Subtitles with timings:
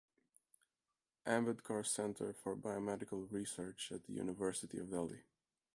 [1.27, 5.21] Ambedkar Centre for Biomedical Research at the University of Delhi.